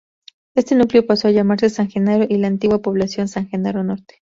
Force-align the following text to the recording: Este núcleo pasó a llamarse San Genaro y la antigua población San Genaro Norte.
Este 0.55 0.73
núcleo 0.73 1.05
pasó 1.05 1.27
a 1.27 1.31
llamarse 1.31 1.69
San 1.69 1.87
Genaro 1.87 2.25
y 2.27 2.37
la 2.37 2.47
antigua 2.47 2.81
población 2.81 3.27
San 3.27 3.47
Genaro 3.49 3.83
Norte. 3.83 4.23